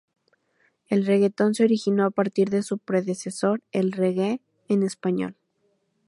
El 0.89 1.05
reggaetón 1.05 1.53
se 1.53 1.63
originó 1.63 2.05
a 2.07 2.09
partir 2.09 2.49
de 2.49 2.63
su 2.63 2.79
predecesor 2.79 3.61
el 3.71 3.91
reggae 3.91 4.41
en 4.67 4.81
español. 4.81 5.35